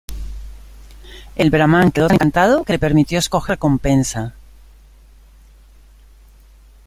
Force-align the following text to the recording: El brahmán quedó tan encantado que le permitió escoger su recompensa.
El 1.35 1.51
brahmán 1.51 1.91
quedó 1.91 2.07
tan 2.07 2.15
encantado 2.15 2.63
que 2.63 2.73
le 2.73 2.79
permitió 2.79 3.19
escoger 3.19 3.45
su 3.45 3.51
recompensa. 3.53 4.33